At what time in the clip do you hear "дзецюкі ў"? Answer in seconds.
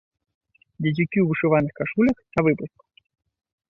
0.85-1.25